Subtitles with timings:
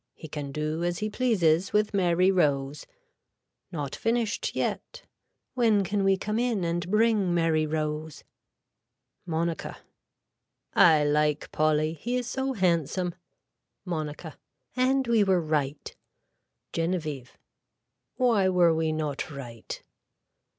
[0.15, 2.87] He can do as he pleases with Mary Rose.
[3.71, 5.03] Not finished yet.
[5.53, 8.23] When can we come in and bring Mary Rose.
[9.27, 9.77] (Monica.)
[10.73, 11.93] I like Polly.
[11.93, 13.13] He is so handsome.
[13.85, 14.39] (Monica.)
[14.75, 15.95] And we were right.
[16.73, 17.37] (Genevieve.)
[18.15, 19.83] Why were we not right.